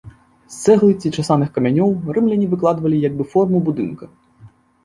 [0.53, 4.05] З цэглы ці часаных камянёў рымляне выкладвалі як бы форму будынка.